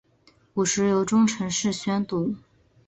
[0.55, 2.35] 古时由中臣式宣读。